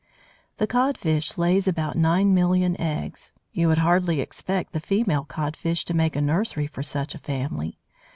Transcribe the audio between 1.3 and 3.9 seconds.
lays about nine million eggs! You would